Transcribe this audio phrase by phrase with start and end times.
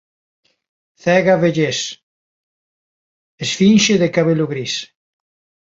[1.01, 1.79] Cega vellez,
[3.45, 4.73] esfinxe de cabelo gris....